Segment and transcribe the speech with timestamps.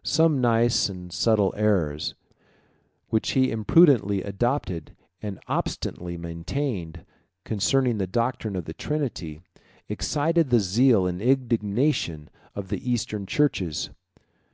[0.30, 2.14] Some nice and subtle errors,
[3.10, 7.04] which he imprudently adopted and obstinately maintained,
[7.44, 9.42] concerning the doctrine of the Trinity,
[9.86, 13.90] excited the zeal and indignation of the Eastern churches.